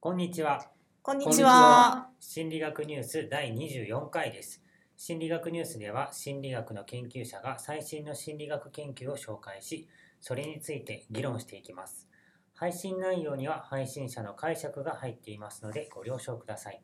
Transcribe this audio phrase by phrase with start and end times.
[0.00, 0.64] こんにちは。
[1.02, 2.10] こんにちは。
[2.20, 4.62] 心理学ニュース第24回です。
[4.96, 9.88] 心理学ニュースでは心理学の研究者が最新の心理学研究を紹介し、
[10.20, 12.08] それについて議論していきます。
[12.54, 16.80] 配信内容には配信者の解釈が入っていますのでご了承ください。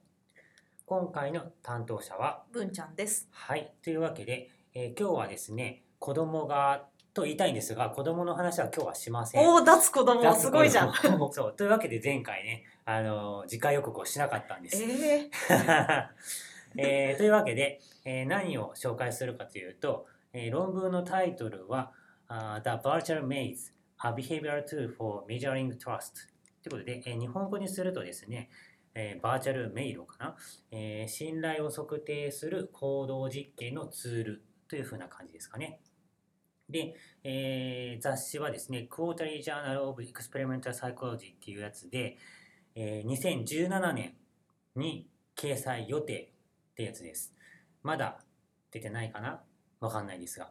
[0.85, 3.29] 今回の担当者は、文ちゃんです。
[3.31, 9.47] はい、というわけで、えー今日はですね、子供がと言いたいんですが、子供の話は今日はしません。
[9.49, 10.93] おお、脱子供すごいじゃん。
[11.33, 14.83] そうというわけで前回ね、あの次回予告をしなかったんです。
[14.83, 15.31] ええ
[16.77, 21.93] えーというわけで、えー何を紹介するかというと、えー論文のタイトルは
[22.27, 26.15] あー The Virtual Maze A Behavioral Tool for Measuring Trust
[26.65, 28.51] ということで、えー日本語にするとですね、
[28.95, 30.37] えーバーチャル迷路かな、
[30.73, 35.79] えー信頼を測定する行動実験のツールというふうな感じですかね。
[36.69, 42.17] で、えー雑誌はですね、Quarterly Journal of Experimental Psychology っていうやつで、
[42.75, 44.15] えー2017年
[44.77, 46.33] に掲載予定
[46.73, 47.35] ってやつです。
[47.83, 48.25] まだ
[48.71, 49.43] 出てないかな？
[49.81, 50.51] わかんないですが。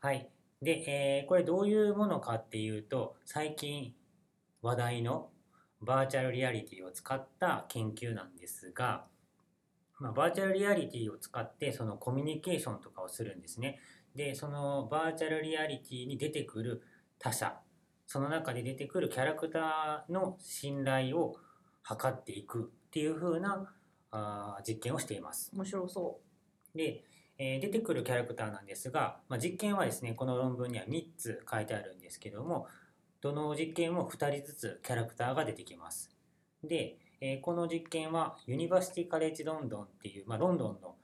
[0.00, 0.28] はい。
[0.62, 3.94] で、えーこれどういうものかっていうと、最近
[4.62, 5.30] 話題の
[5.80, 9.06] バーチャルリアリティを使った研究なんですが、
[9.98, 13.80] まあ、バーチャルリアリティを使ってそのコミュニケーションとかをするんですね。
[14.14, 16.82] で、そのバーチャルリアリティに出てくる
[17.18, 17.56] 他者、
[18.06, 21.36] その中で出てくるキャラクターの信頼を
[21.82, 23.72] 測っていくっていう風な
[24.10, 25.50] あー実験をしています。
[25.54, 26.20] 面白そ
[26.74, 27.04] で、
[27.38, 32.66] えー出てくるキャラクターなんですが、まあ、実験はですねこの論文には3つ書いてあるんですけども
[33.20, 36.10] どの実験も2人ずつキャラクターが出てきます。
[36.62, 40.96] で、えーこの実験はユニバーシティ・カレッジ・ロンドンっていう、まあ、ロンドンの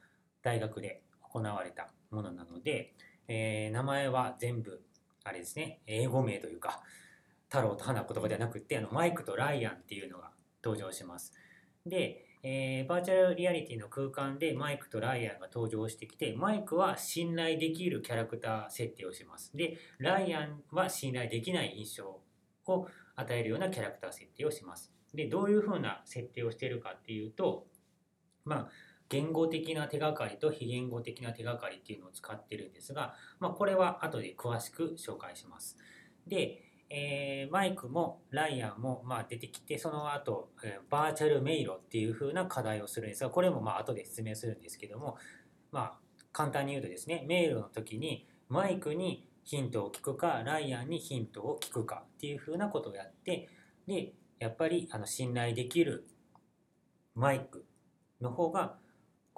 [0.42, 1.01] 大学で
[1.32, 2.94] 行われたものなので、
[3.28, 4.82] えー名前は全部
[5.24, 6.80] あれですね英語名というか
[7.48, 10.30] 太郎と花子とかではなくてあのマイクとライアンっていうのが
[10.62, 11.32] 登場します。
[11.86, 19.56] で、えーバーチャルリアリティの空間でマイクとライアンが登場してきてマイクは信頼できるキャラクター設定をします。
[19.56, 22.20] でライアンは信頼できない印象
[22.67, 22.86] を
[23.17, 24.92] 与えるようなキャラクター設定をします。
[25.14, 27.67] でどういうふうな設定をしているかっていうと
[28.44, 28.68] まあ
[29.08, 35.77] 言語的な手がかりと非言語的な手がかりっていうのを使ってるんですが、まあ、これは後で詳しく紹介します。
[36.27, 45.17] で、えーマイクもライアンもまあ出てきてその後、えーバーチャル迷路っていう風な課題をするんですがこれもまあ後で説明するんですけども
[45.73, 45.98] まあ
[46.33, 53.48] 簡単に言うとですね迷路の時にマイクにヒントを聞くかライアンにヒントを聞くかっていう風なことをやって
[53.86, 56.07] でやっぱりあの信頼できる
[57.14, 57.64] マイク
[58.20, 58.77] の方が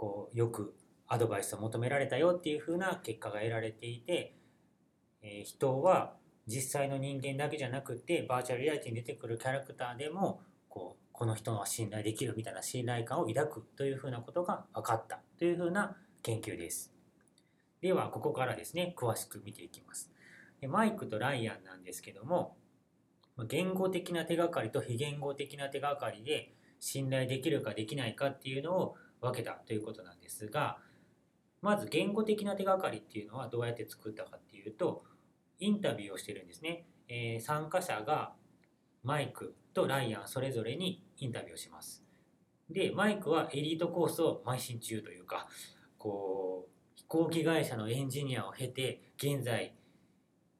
[0.00, 0.74] こうよく
[1.08, 4.34] アドバイスを求められたよっていう風な結果が得られていて、
[5.20, 6.14] えー人は
[6.46, 10.40] 実際の人間だけじゃなくてバーチャルリアリティに出てくるキャラクターでも
[10.70, 16.94] こうこの人は信頼できるみたいな信頼感を抱くというふうなことが分かったというふうな研究です。
[17.82, 20.10] ではここからですね詳しく見ていきます。
[20.62, 22.56] でマイクとライアンなんですけども
[23.46, 30.78] 言語的な手がかりと非言語的な手がかりで信頼できるかできないかっていうのを分けたということなんですが
[31.62, 35.04] まず言語的な手がかりっていうのはどうやって作ったかっていうと
[35.58, 38.32] インタビューをしてるんですね、えー参加者が
[39.02, 42.04] マイクとライアンそれぞれにインタビューをします。
[42.68, 45.48] でマイクはエリートコースを邁進中というか
[45.98, 49.74] こう飛行機会社のエンジニアを経て現在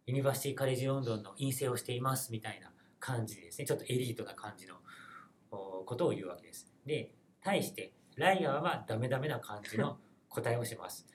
[0.06, 3.66] ユニバーシティ・カレッジ・ロンドンの院生をしていますみたいな感じですね。
[3.66, 4.74] ちょっとエリートな感じの
[5.50, 6.66] ことを言うわけです。
[6.84, 9.98] で対してライアンはダメダメな感じの
[10.28, 11.06] 答えをします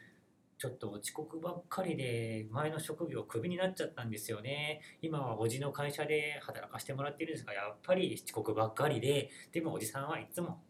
[0.57, 4.81] ちょっと遅刻ばっかりで前の職業クビになっちゃったんですよね。
[5.01, 10.63] 今はおじの会社で働かせてもらってるんですが、やっぱり遅刻ばっかりで、でもおじさんはいつも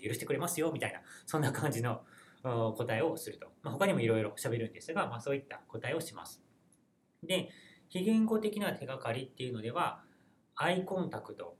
[0.00, 2.04] 許してくれますよみたいな、そんな感じの
[2.44, 3.48] お答えをすると。
[3.62, 6.40] まあ、他にもいろいろ喋るんですが、まあ、そういった答えをします。
[7.24, 7.50] で、
[7.88, 10.04] 非言語的な手がかりっていうのでは、
[10.54, 11.56] アイコンタクト、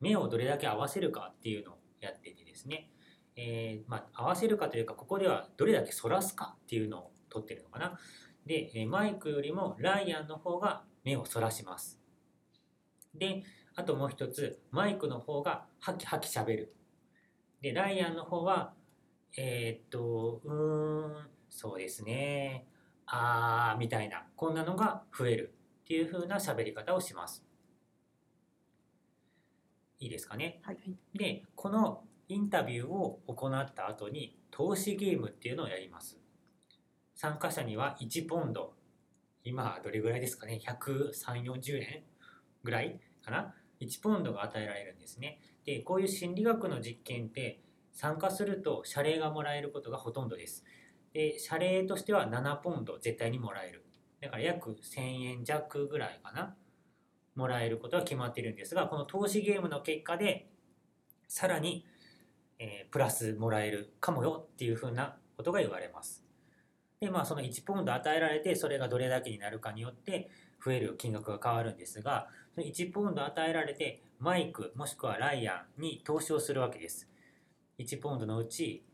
[0.00, 2.90] 目をどれだけ合わせるかっていうのをやっててですね、
[3.36, 7.98] えーまあ、合わせるかというかここではどれだけ反らすかっていうのを取ってるのかな。
[8.46, 12.00] でえマイクよりもライアンの方が目を反らします。
[13.14, 13.42] で
[13.74, 16.74] あともう一つマイクの方がハキハキしゃべる。
[17.60, 18.74] でライアンの方は
[19.36, 22.66] えーっとうーんそうですね。
[23.06, 24.26] あーみたいな。
[24.36, 27.44] こんなのが増えるっていう風な喋り方をします。
[30.00, 30.78] いいですかねはい。
[31.14, 36.18] でこのインタビューを行った後に投資ゲームっていうのをやります
[37.14, 38.74] 参加者には1ポンド
[39.44, 42.02] 今どれぐらいですかね13040円
[42.62, 45.40] ぐらいかな1ポンドが与えられるんですね。
[45.64, 47.60] でこういう心理学の実験って
[47.92, 50.64] 参加すると謝礼がもらえることがほとんどです。
[51.12, 53.84] で謝礼としては7ポンド絶対にもらえる。
[54.20, 56.56] だから約1000円弱ぐらいかな。
[57.34, 60.48] もらえることは決まっているんですが、この投資ゲームの結果で
[61.28, 61.84] さらに、
[62.58, 66.24] えープラスもらえるかもよっていうふうなことが言われます。
[67.00, 70.30] で、まあその1ポンド与えられてそれがどれだけになるかによって
[70.64, 77.10] 増える金額が変わるんですが、その1ポンド与えられてマイクもしくはライアンに投資をするわけです。
[77.78, 78.86] 1ポンドのうち、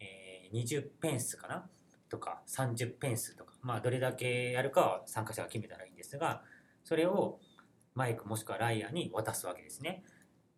[0.00, 1.68] えー20ペンスかな？
[2.08, 6.42] とか30ペンスとか、まあどれだけやるかは参加者が決めたらいいんですが、
[6.82, 7.38] それを
[7.98, 10.04] マイクもしくはライアンに渡すわけですね。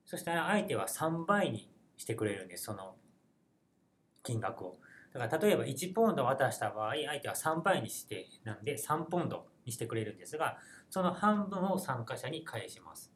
[0.05, 2.97] そしたら相手は3倍にしてくれるんです、その
[4.23, 4.79] 金額を。
[5.15, 10.59] だから例えば1ポンド渡した場合、相手は3倍にして、なんで3ポンドにしてくれるんですが、
[10.91, 13.11] その半分を参加者に返します。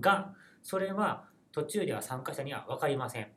[0.00, 0.34] が、
[0.64, 3.28] それは途中では参加者には分かりません。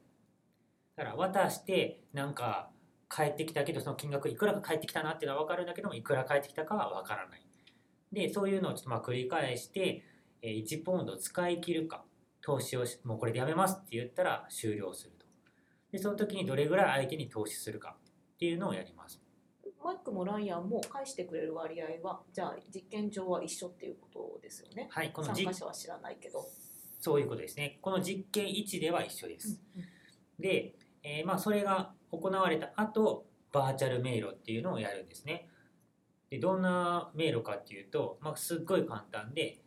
[0.96, 2.72] だから渡して、なんか
[3.08, 7.45] 返ってきたけど、その金額いくらか返ってきたなっていうのは分かるんだけども、いくら返ってきたかは分からない。
[8.16, 10.04] で、そういうのをちょっとまあ繰り返して、
[10.42, 12.04] えー1ポンド使い切るか、
[12.42, 15.26] 投資をし、もうこれでやめますって言ったら終了すると。
[15.92, 17.98] で、その時にどれぐらい相手に投資するか
[18.36, 19.22] っていうのをやります。
[19.84, 24.88] マイクもライアンも返してくれる割合はじゃあ実験上は一緒っていうことですよね？
[24.90, 26.48] はい、この実参加者は知らないけど。
[27.00, 27.78] そういうことですね。
[27.82, 29.62] この実験1では一緒です。
[30.40, 30.74] で、
[31.04, 35.50] えーまあそれが行われた後、バーチャル迷路っていうのをやるんですね。
[36.30, 39.62] で、どんな迷路かっていうと、まあ、すっごい簡単で、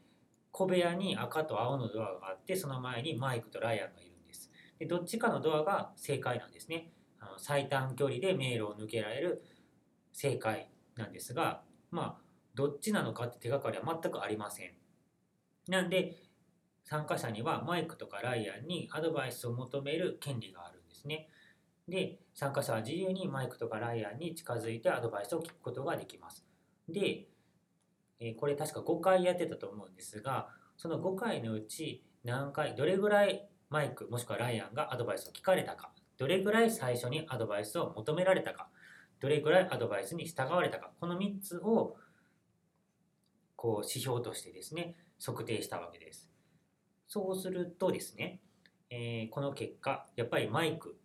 [0.51, 4.51] 小部屋に赤と青のドアがあって、その前にマイクとライアンがいるんです。
[4.79, 6.93] で、どっちかのドアが正解なんですね。
[7.21, 9.43] あの最短距離で迷路を抜けられる
[10.13, 12.23] 正解なんですが、まあ、
[12.55, 14.73] どっちなのかって手がかりは全くありません。
[15.69, 16.17] なんで、
[16.85, 21.29] 参加者にはマイクとかライアンにアドバイスを求める権利があるんですね。
[21.87, 26.48] で、参加者は自由にマイクとかライアンに近づいてアドバイスを聞くことができます。
[26.89, 27.29] で、
[28.21, 38.69] えこれ確か5回やってたと思うんですが、その5回のうち何回、どれぐらいマイクもしくはライアンがアドバイスを聞かれたか、どれぐらい最初にアドバイスを求められたか、
[39.21, 41.97] どれぐらいアドバイスに従われたか、この3つを
[43.57, 46.31] こう指標としてですね、測定したわけです。
[47.07, 48.41] そうするとですね、
[48.91, 50.97] えーこの結果、やっぱりマイク、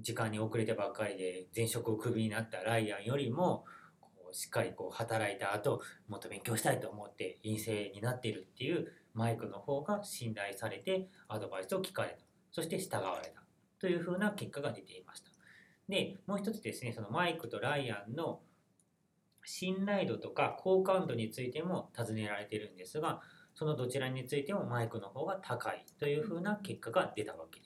[0.00, 3.64] 時間に遅れてばっかりで前職をクビになったライアンよりも、
[4.00, 12.16] こうしっかりこう働いた後、もっと勉強したいと思って陰性になっているっていうマイクの方が信頼されてアドバイスを聞かれた。
[12.52, 13.42] そして従われた。
[13.78, 15.30] というふうな結果が出ていました。
[15.88, 18.40] で、もう一つですね、そのマイクとライアンの
[19.44, 23.20] 信頼度とか好感度についても尋ねられているんですが、
[23.54, 27.65] そのどちらについてもマイクの方が高いというふうな結果が出たわけで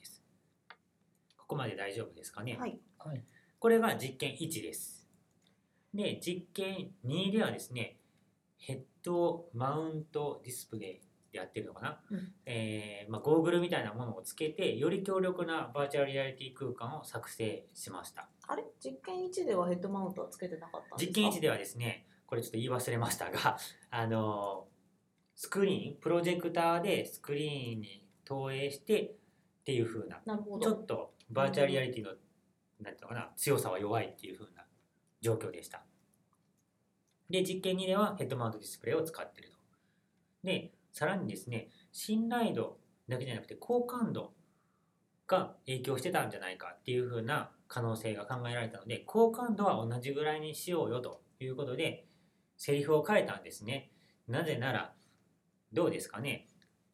[1.51, 2.55] ここまで大丈夫ですかね。
[2.57, 2.79] はい。
[2.97, 3.21] はい。
[3.59, 5.05] これが実験1です。
[5.93, 7.97] で、実験2ではですね、
[8.57, 11.01] ヘッドマウントディスプレイ
[11.33, 18.29] でやってるのかな、うんえーまあ、ゴーグルみたいなものをつけて、より強力なバーチャルリアリティ空間を作成しました。
[18.47, 18.63] あれ？
[18.81, 21.19] 実験1ではヘッドマウントはつけてなかったんですか？
[21.19, 23.57] 実験1ではですね、これちょっと言い忘れましたが、
[23.91, 24.69] あの
[25.35, 30.21] スクリーン、プロジェクターでスクリーンに投影してっていう風な。
[30.25, 32.11] ちょっとバーチャルリアリティの、
[32.81, 34.65] なんていうのかな、強さは弱いっていう風な
[35.21, 35.83] 状況でした。
[37.29, 39.57] で、実験2ではヘッドマウントディスプレイを使っていると。
[40.43, 44.33] で、さらにですね、信頼度だけじゃなくて好感度
[45.27, 52.05] が影響してたんじゃないかっていう風な可能性が考えられたので、好感度は同じぐらいにしようよということで、
[52.57, 53.91] セリフを変えたんですね。
[54.27, 54.93] なぜなら、
[55.71, 56.47] どうですかね。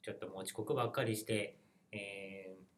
[0.03, 1.57] ちょっともう遅刻ばっかりして、
[1.91, 2.76] えー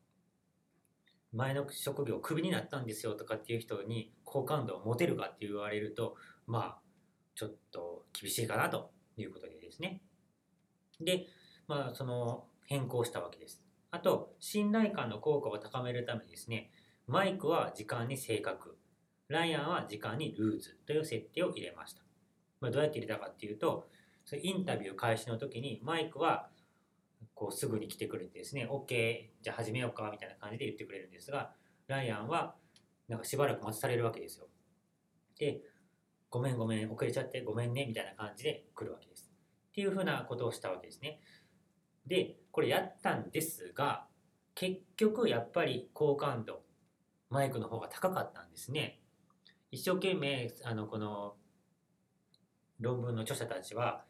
[1.33, 6.15] 前の職業クビになったんですよとかっていう人に好感度を持てるかって言われると、
[6.47, 6.79] まあ、
[7.35, 10.01] ちょっと厳しいかなということでですね。
[10.99, 11.27] で、
[11.67, 13.61] まあ、その変更したわけです。
[13.91, 16.71] あと、信頼感の効果を高めるためにですね、
[17.07, 18.77] マイクは時間に正確、
[19.27, 22.01] ライアンは時間にルーズという設定を入れました。
[22.59, 23.87] まあ、どうやって入れたかっていうと、
[24.43, 26.49] インタビュー開始の時にマイクは
[27.39, 31.53] こうすぐに来てくれてですね、OK、じゃあ始めようかみたいな感じで言ってくれるんですが、
[31.87, 32.55] ライアンは
[33.07, 34.47] なんかしばらく待たされるわけですよ。
[35.39, 35.61] で、
[36.29, 39.31] ごめんごめん、遅れちゃってごめんねみたいな感じで来るわけです。
[39.69, 41.21] っていうふうなことをしたわけですね。
[42.05, 44.05] で、これやったんですが、
[44.53, 46.61] 結局やっぱり好感度、
[47.29, 48.99] マイクの方が高かったんですね。
[49.71, 51.37] 一生懸命、あの、この
[52.81, 54.03] 論文の著者たちは、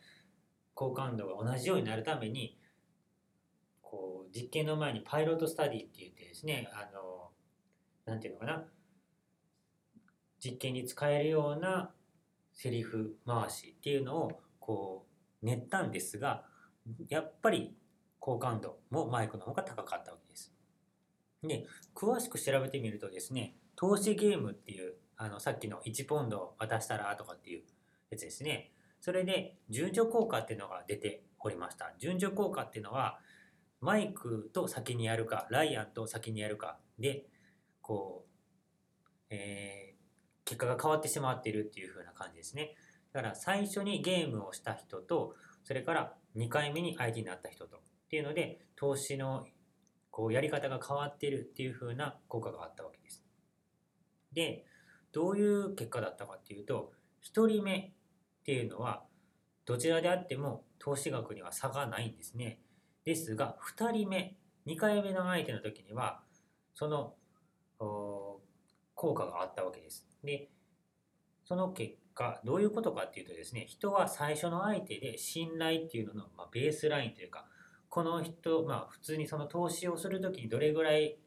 [0.74, 2.59] 好感度が同じようになるために
[3.89, 7.31] こう実験の前にパイロットスタディって言ってですねあの
[8.05, 8.63] なんていうのかな。
[10.41, 11.91] 実験に使えるような
[12.53, 15.05] セリフ回しっていうのをこ
[15.41, 16.46] う練ったんですが
[17.10, 17.75] やっぱり
[18.19, 20.53] 好感度もマイクの方が高かったわけです。
[21.43, 21.65] で
[21.96, 27.63] 詳しく調べてみるとですね投資ゲームっていうあのさっきの1ポンド渡したらとかっていう
[28.12, 28.72] やつですね。
[29.01, 31.93] それで順序効果っていうのが出ておりました。
[31.98, 33.19] 順序効果っていうのは
[33.82, 37.26] マイクと先にやるかライアンと先にやるかで
[37.82, 39.90] こう、えー
[40.50, 42.74] 結果が変わってしまっているっていう風な感じですね。
[43.14, 49.46] だから最初にゲームをした人とそれから2回目に相手になった人とっていうので投資の
[50.10, 53.24] こうやり方が変わっているっていう風な効果があったわけです。
[54.34, 54.66] で
[55.12, 56.94] どういう結果だったかっていうと
[57.24, 57.92] 1人目っ
[58.44, 59.04] ていうのは
[59.66, 62.60] どちらであっても投資額には差がないんですね。
[63.10, 64.36] ですが2人目
[64.68, 66.20] 2回目の相手の時には
[66.75, 67.16] その
[68.94, 70.48] 効果があったわけですで
[71.44, 77.48] その結果どういうことかっていうとですね人は最初の相手で信頼っていうのの、まあ、ベースラインというか
[77.89, 81.18] この人、まあ、普通にその投資をする時にどれぐらい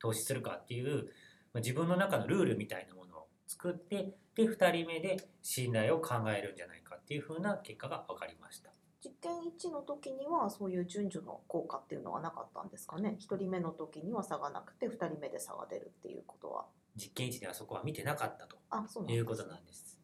[0.00, 1.06] 投資するかっていう、
[1.52, 8.70] ま、自分の中のルールみたいなものを作ってで2人目で信頼を考えるんじゃないかっていうふうな結果が分かりました。
[9.06, 16.64] 実験1の時にはそういう順序の効果っていうのはなかったんですかね？1人目の時には差がなくて2人目で差が出るっていうことは
[16.96, 19.96] 実験1ではそこは見てなかったとあそうなんいうことなんです。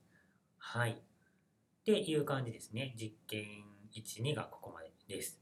[0.59, 0.92] はい。
[0.92, 0.94] っ
[1.85, 2.94] ていう感じですね。
[2.97, 5.40] 実験1、2がここまでです。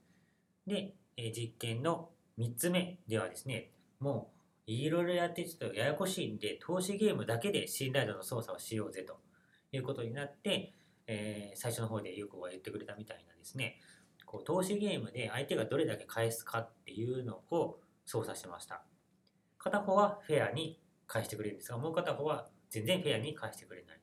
[0.66, 4.32] で、えー実験の3つ目ではですね、も
[4.66, 9.20] ういろいろやってちょっとややこしいんで、投資ゲームだけで信頼度の操作をしようぜと
[9.72, 10.72] いうことになって、
[11.12, 13.80] えー最初の方でよくは言ってくれたみたいなですね、
[14.24, 18.84] こう投資ゲームで相手がどれだけ返すかっていうのを操作してました。
[19.58, 24.00] 片方はフェアに返してくれるんですが、もう片方は全然フェアに返してくれない。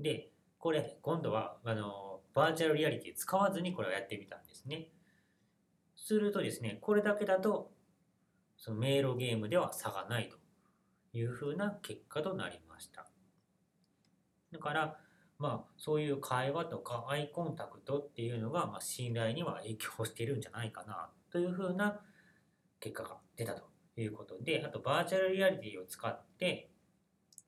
[0.00, 4.88] で、これ、今度は、あの、バーチャルリアリティ使わずにこれをやってみたんですね。
[5.96, 7.72] するとですね、これだけだと、
[8.56, 10.36] その迷路ゲームでは差がないと
[11.16, 13.08] いうふうな結果となりました。
[14.52, 15.00] だから、
[15.38, 22.00] まあ、そういう会話とかアイコンタクトっていうのが、まあ、信頼には影響しているんじゃないかなというふうな
[22.80, 23.62] 結果が出たと
[23.96, 26.70] いうことで、あとバーチャルリアリティを使って、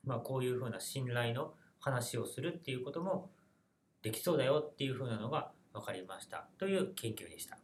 [0.05, 3.31] まあ、こういうふうな信頼の話をするっていうことも
[4.03, 7.59] できそうだよっていうふうなのが分かりましたという研究でした。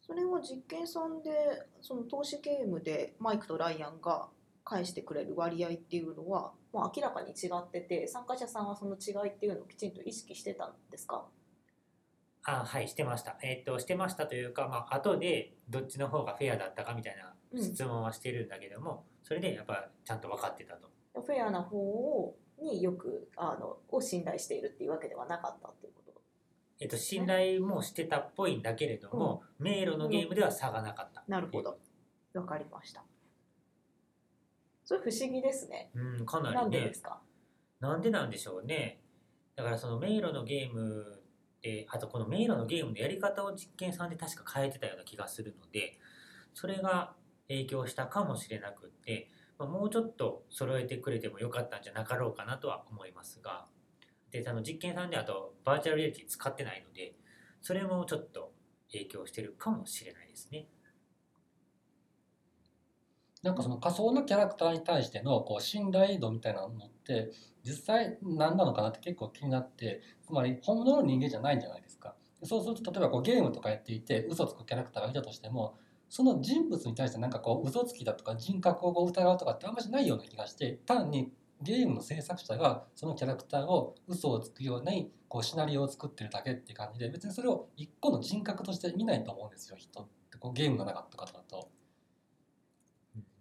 [0.00, 1.30] それは実験さんで
[1.80, 4.28] その投資ゲームでマイクとライアンが
[4.70, 11.26] 返してくれる割合っていうのはもう明らかに違ってて参加者さんはその違いっていうのをきちんと意識してたんですか？
[12.44, 13.36] あはい、してました。
[13.42, 20.88] えっ、と、してましたというか、まあ、後でどっちの方がフェアだったかみたいなうん質問はしてるんだけども、それでやっぱちゃんと分かってたと。
[21.20, 26.12] フェアな方をによくあのを信頼しているっていうわけではなかったっていうこと？
[26.78, 31.24] えっ、と、信頼もしてたっぽいんだけれども、迷路のゲームでは差がなかった。
[31.26, 31.78] なるほど
[32.32, 33.04] わかりました
[34.90, 36.62] それ不思議ですねうん、かなりね。
[36.62, 37.20] なんでですか？
[37.78, 39.00] なんでなんでしょうね。
[39.54, 41.22] だからその迷路のゲーム
[41.62, 45.96] で、あとこの迷路のゲームのやり方を実験さんで確か変えてたような気がするので、
[46.54, 47.14] それが
[47.46, 49.30] 影響したかもしれなくって、
[49.60, 53.66] まあ、もうちょっと揃えてくれてもよかったんじゃなかろうかなとは思いますが、
[54.32, 57.14] で、あの実験さんであとバーチャルリアリティ使ってないので、
[57.62, 58.52] それもちょっと
[58.90, 60.66] 影響してるかもしれないですね。
[63.42, 67.30] なんかその仮想のキャラクターに対してのこう信頼度みたいなのって
[67.64, 75.78] 実際何なのかなって結構気になってつまり本物の人間じゃないんじゃないですかそうすると例えばこうゲームとかやっていて嘘つくキャラクターがいたとしても
[76.08, 81.32] その人物に対してなんかこう嘘つきだとか人格をこう疑うとかってあんまりないような気がして単に
[81.62, 91.68] ゲームの制作者がそのキャラクターを嘘をつくようにこうシナリオを作ってるだけっていう感じで別にそれを一個の人格として見ないと思うんですよ人ってこうゲームの中とかだと。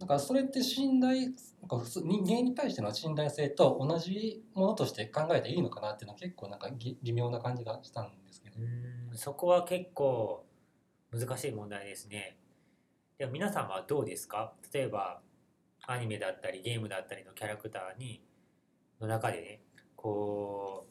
[0.10, 1.34] からそれって信頼なん
[1.70, 6.70] か普通人間に対しての信頼性と同じものとして考えていいのかなっていうのは結構なんか
[7.04, 8.58] 微妙な感じがしたんですけど。
[9.14, 10.46] そこは結構
[11.12, 12.40] 難しい問題ですね。
[13.20, 14.54] では皆さんはどうですか？
[14.74, 15.22] 例えば
[15.86, 18.24] アニメだったりゲームだったりのキャラクターに
[19.00, 19.62] の中でね
[19.96, 20.88] こ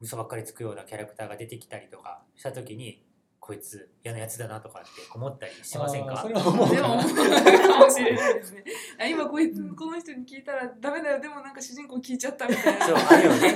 [0.00, 3.05] う嘘ばっかりつくようなキャラクターが出てきたりとかした時に
[3.46, 6.16] こいつ嫌なやつだなとかって思ったりしませんか？
[6.20, 6.68] それは思う。
[6.68, 8.64] でも思うかもしれないですね。
[8.98, 12.86] あ今こいつこの人に聞いたらダメだよでもなんか主人公聞いちゃったみたいな。
[12.86, 13.54] そうあるよね。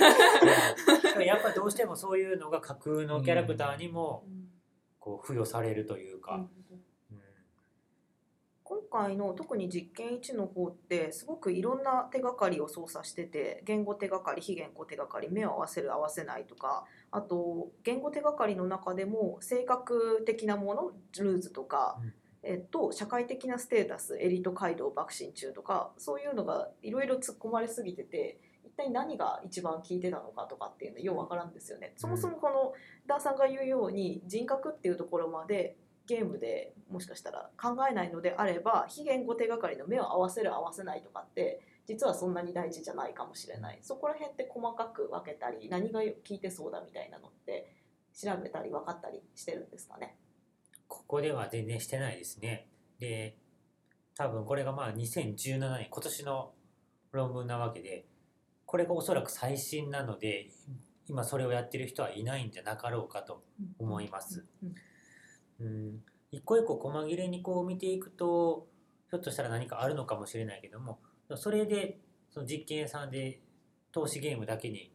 [1.27, 4.25] やっぱどうしてもそういうのが架空のキャラクターにも
[5.01, 6.51] こう付与されるというか、うん。
[8.63, 22.13] 今回の特に実験1の方ってすごくいろんな手がかりを操作してて言語手がかり非言語手がかり目を合わせる合わせないとかあと言語手がかりの中でも性格的なものルーズとか、うん
[22.43, 31.93] えっと、社会的なステータスエリート街道爆心中とかそういうのがいろいろ突っ込まれすぎてて一体何が一番効いてたのかとかっていうのようわからんですよね。
[31.97, 32.73] そもそもこの
[33.07, 35.77] ダーさんが言うように人格っていうところまで
[36.07, 47.75] ゲームでもしかしたら考えないのであれば非言語手がかりの目を合わせる合わせないとかって実はそんなに大事じゃないかもしれないそこら辺って細かく分けたり何が効いてそうだみたいなのって
[48.15, 50.17] 調べたり分かったりしてるんですかね？
[50.89, 52.69] ここでは全然してないですね。
[52.99, 53.37] で
[54.17, 56.53] 多分これがまあ2017年今年の
[57.13, 58.07] 論文なわけで
[58.67, 60.51] これがおそらく最新なので
[61.07, 63.43] 今それをやってる人はいないんじゃなかろうかと
[63.79, 64.45] 思います。
[64.63, 64.75] うん
[65.61, 68.69] うん、一個一個細切れにこう見ていくと
[69.11, 71.01] ひょっとしたら何かあるのかもしれないけども
[71.37, 71.99] それで
[72.31, 73.41] その実験さんで
[73.93, 74.93] 投資ゲームだけに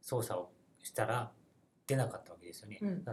[0.00, 0.50] 操作を
[0.82, 1.32] したら
[1.86, 2.78] 出なかったわけですよね。
[2.80, 3.04] うん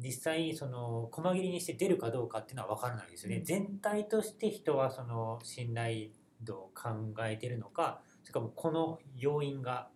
[0.00, 3.38] 実際その細切れにして出るかどうかっていうのは分からないですよね。
[3.38, 6.90] うん全体として人はその信頼度を考
[7.26, 9.90] えてるのかそれかもこの要因が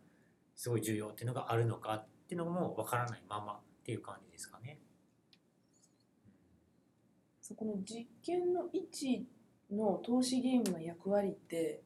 [0.57, 4.81] すごい重要っていうのがあるのかっていうのも分からないままっていう感じですかね。
[7.41, 9.29] そこの実験の位置
[9.73, 11.83] の投資ゲームの役割って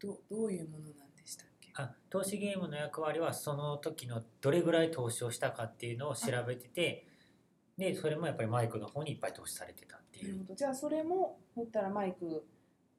[0.00, 1.70] どどういうものなんでしたっけ？
[1.74, 7.06] あ投資ゲームの役割はその時のどれぐらい投資をしたかっていうのを調べてて
[7.78, 10.46] でそれもやっぱりマイクの方にいっぱい投資されてたっていう。
[10.54, 12.44] じゃあそれも言ったらマイク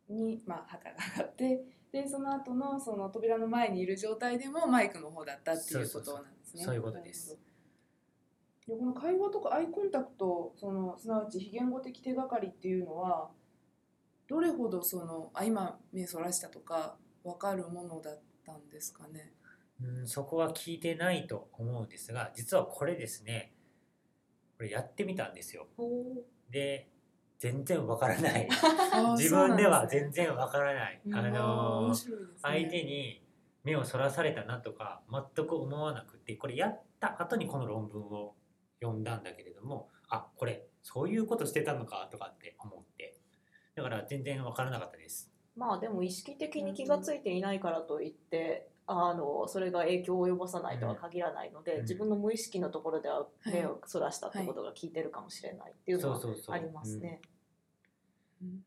[0.09, 6.63] に、まあ、旗が上がってでその後のその扉の前にいる状態でもマイクの方だったっていうことなんですね。
[6.63, 7.37] そういうことです。
[8.67, 13.29] この会話とかアイコンタクトそのすなわち非言語的手がかりっていうのは
[14.27, 19.33] どれほどそのあ今目そらしたとか分かるものだったんですかね？
[19.81, 23.53] うんそこは聞いてないと思うんですが実はこれですね
[24.57, 25.67] これやってみたんですよ。
[26.49, 26.89] で
[27.37, 28.49] 全然わからない。
[29.17, 31.93] 自分では全然わからない、ああーのね。
[32.41, 33.23] 相手に
[33.63, 35.03] 目をそらされたなとか
[35.35, 38.35] 全く思わなくてこれやった後にこの論文を
[38.81, 42.86] 読んだんだけれどもあこれそういうことしてたのかとかって思って
[43.77, 45.31] だから全然わからなかったです。
[45.55, 51.81] まあでも意識的に気がついていないからといってあのそれが影響を及ぼさないとは限らないので、うん。
[51.83, 56.55] 自分の無意識のところでは目をそらしたってことが効いてるかもしれないっていうのはそうそうそう。
[56.55, 57.21] ありますね。
[58.41, 58.63] うん。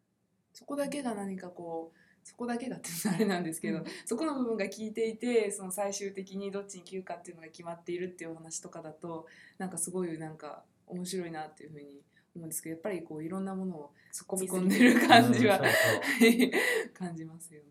[0.53, 3.85] そこだけが何かこうそこだけがってあれなんですけど、うん。
[4.07, 9.27] そこの部分が効いていてその最終的にどっちに切るかっていうのが決まっているっていうお話とかだと
[9.59, 12.03] なんかすごいなんか面白いなっていうふうに
[12.35, 17.69] 思うんですけどやっぱりこういろんなものを突っ込んでる感じはうんそうそう 感じますよね。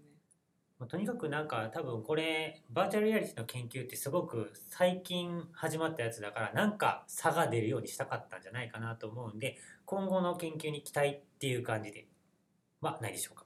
[0.80, 12.08] まあとにかくなんか多分これバーチャルリアリティの研究ってすごく最近始まったやつだからなんか差が出るようにしたかったんじゃないかなと思うんで今後の研究に期待っていう感じで
[12.80, 13.46] はないでしょうか。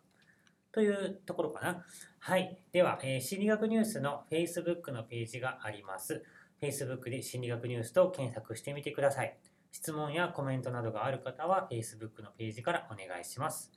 [0.71, 1.85] というところかな。
[2.19, 2.57] はい。
[2.71, 6.23] では、えー心理学ニュースの Facebook のページがあります。
[6.59, 9.37] Facebook で心理学ニュースと検索してみてください。
[9.73, 13.71] 質問やコメントなどがある方は Facebook のページからお願いします。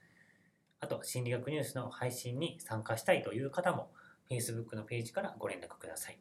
[0.79, 3.91] あと、心理学ニュースの配信に参加したいという方も
[4.31, 6.21] Facebook のページからご連絡ください。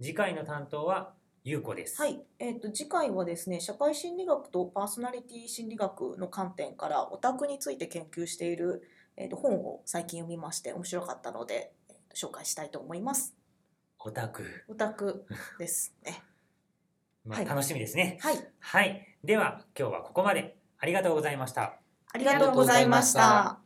[0.00, 2.00] 次回の担当はゆうこです。
[2.00, 8.82] はい、えー、と次回はですね社会心理学とパーソナリティ心理学の観点からオタクについて研究している、
[9.16, 13.34] えー、と本を最近読みまして面白かったので、えーと紹介したいと思います。
[13.98, 14.44] オタク。
[14.68, 15.26] オタク
[15.58, 16.22] ですね。
[17.24, 18.18] まあ、はい楽しみですね。
[18.20, 19.06] はい、はい。
[19.24, 20.56] では、今日はここまで。
[20.78, 21.78] ありがとうございました。
[22.12, 23.61] ありがとうございました。